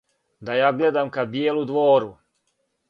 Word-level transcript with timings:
Да 0.49 0.55
ја 0.61 0.71
гледам 0.79 1.13
ка 1.19 1.27
бијелу 1.37 1.65
двору 1.75 2.13